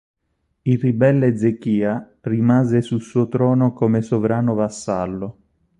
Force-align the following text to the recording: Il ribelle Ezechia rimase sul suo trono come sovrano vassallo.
Il 0.63 0.79
ribelle 0.79 1.27
Ezechia 1.27 2.15
rimase 2.21 2.81
sul 2.81 3.01
suo 3.03 3.27
trono 3.27 3.71
come 3.71 4.01
sovrano 4.01 4.55
vassallo. 4.55 5.37